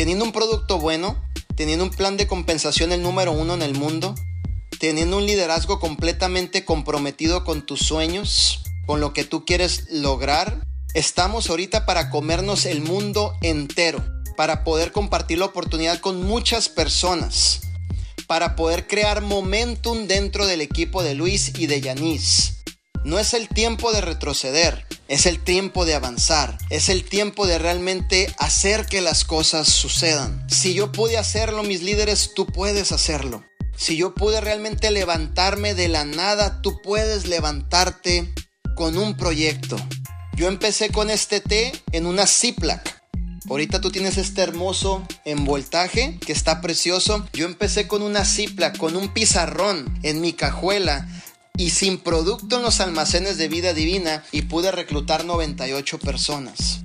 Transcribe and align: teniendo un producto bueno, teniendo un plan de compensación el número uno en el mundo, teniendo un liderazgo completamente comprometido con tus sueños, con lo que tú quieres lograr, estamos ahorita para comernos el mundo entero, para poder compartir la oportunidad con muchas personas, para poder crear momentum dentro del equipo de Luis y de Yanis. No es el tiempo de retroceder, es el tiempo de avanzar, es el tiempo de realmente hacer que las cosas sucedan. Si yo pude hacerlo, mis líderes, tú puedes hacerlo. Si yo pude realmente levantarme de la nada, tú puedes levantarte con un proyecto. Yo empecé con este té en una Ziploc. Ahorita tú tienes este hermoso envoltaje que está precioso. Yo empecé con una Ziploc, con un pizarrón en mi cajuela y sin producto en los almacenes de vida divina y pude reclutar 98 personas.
teniendo 0.00 0.24
un 0.24 0.32
producto 0.32 0.78
bueno, 0.78 1.22
teniendo 1.56 1.84
un 1.84 1.90
plan 1.90 2.16
de 2.16 2.26
compensación 2.26 2.90
el 2.90 3.02
número 3.02 3.32
uno 3.32 3.52
en 3.52 3.60
el 3.60 3.74
mundo, 3.74 4.14
teniendo 4.78 5.18
un 5.18 5.26
liderazgo 5.26 5.78
completamente 5.78 6.64
comprometido 6.64 7.44
con 7.44 7.66
tus 7.66 7.80
sueños, 7.80 8.62
con 8.86 9.02
lo 9.02 9.12
que 9.12 9.24
tú 9.24 9.44
quieres 9.44 9.90
lograr, 9.90 10.66
estamos 10.94 11.50
ahorita 11.50 11.84
para 11.84 12.08
comernos 12.08 12.64
el 12.64 12.80
mundo 12.80 13.34
entero, 13.42 14.02
para 14.38 14.64
poder 14.64 14.90
compartir 14.90 15.36
la 15.36 15.44
oportunidad 15.44 16.00
con 16.00 16.24
muchas 16.24 16.70
personas, 16.70 17.60
para 18.26 18.56
poder 18.56 18.86
crear 18.86 19.20
momentum 19.20 20.06
dentro 20.06 20.46
del 20.46 20.62
equipo 20.62 21.02
de 21.02 21.14
Luis 21.14 21.52
y 21.58 21.66
de 21.66 21.82
Yanis. 21.82 22.62
No 23.04 23.18
es 23.18 23.34
el 23.34 23.48
tiempo 23.48 23.92
de 23.92 24.00
retroceder, 24.00 24.86
es 25.10 25.26
el 25.26 25.40
tiempo 25.40 25.84
de 25.84 25.96
avanzar, 25.96 26.56
es 26.70 26.88
el 26.88 27.02
tiempo 27.02 27.48
de 27.48 27.58
realmente 27.58 28.32
hacer 28.38 28.86
que 28.86 29.00
las 29.00 29.24
cosas 29.24 29.68
sucedan. 29.68 30.46
Si 30.48 30.72
yo 30.72 30.92
pude 30.92 31.18
hacerlo, 31.18 31.64
mis 31.64 31.82
líderes, 31.82 32.30
tú 32.32 32.46
puedes 32.46 32.92
hacerlo. 32.92 33.44
Si 33.76 33.96
yo 33.96 34.14
pude 34.14 34.40
realmente 34.40 34.92
levantarme 34.92 35.74
de 35.74 35.88
la 35.88 36.04
nada, 36.04 36.62
tú 36.62 36.80
puedes 36.80 37.26
levantarte 37.26 38.32
con 38.76 38.96
un 38.96 39.16
proyecto. 39.16 39.76
Yo 40.36 40.46
empecé 40.46 40.90
con 40.90 41.10
este 41.10 41.40
té 41.40 41.72
en 41.90 42.06
una 42.06 42.28
Ziploc. 42.28 42.80
Ahorita 43.48 43.80
tú 43.80 43.90
tienes 43.90 44.16
este 44.16 44.42
hermoso 44.42 45.04
envoltaje 45.24 46.20
que 46.24 46.32
está 46.32 46.60
precioso. 46.60 47.26
Yo 47.32 47.46
empecé 47.46 47.88
con 47.88 48.02
una 48.02 48.24
Ziploc, 48.24 48.76
con 48.76 48.94
un 48.94 49.12
pizarrón 49.12 49.98
en 50.04 50.20
mi 50.20 50.34
cajuela 50.34 51.08
y 51.60 51.68
sin 51.68 51.98
producto 51.98 52.56
en 52.56 52.62
los 52.62 52.80
almacenes 52.80 53.36
de 53.36 53.48
vida 53.48 53.74
divina 53.74 54.24
y 54.32 54.42
pude 54.42 54.72
reclutar 54.72 55.26
98 55.26 55.98
personas. 55.98 56.80